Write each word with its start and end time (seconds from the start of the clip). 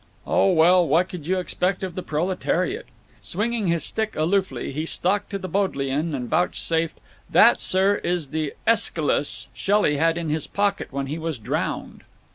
Oh 0.25 0.51
well, 0.51 0.87
what 0.87 1.09
could 1.09 1.27
you 1.27 1.37
expect 1.37 1.83
of 1.83 1.93
the 1.93 2.01
proletariat! 2.01 2.87
Swinging 3.21 3.67
his 3.67 3.83
stick 3.83 4.15
aloofly, 4.15 4.71
he 4.71 4.83
stalked 4.83 5.29
to 5.29 5.37
the 5.37 5.47
Bodleian 5.47 6.15
and 6.15 6.27
vouchsafed, 6.27 6.99
"That, 7.29 7.61
sir, 7.61 7.97
is 7.97 8.29
the 8.29 8.55
AEschylus 8.65 9.45
Shelley 9.53 9.97
had 9.97 10.17
in 10.17 10.31
his 10.31 10.47
pocket 10.47 10.87
when 10.89 11.05
he 11.05 11.19
was 11.19 11.37
drowned." 11.37 12.01